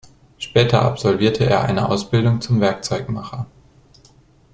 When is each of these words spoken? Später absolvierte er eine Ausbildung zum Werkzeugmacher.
Später 0.39 0.81
absolvierte 0.81 1.45
er 1.45 1.61
eine 1.61 1.87
Ausbildung 1.87 2.41
zum 2.41 2.59
Werkzeugmacher. 2.59 3.45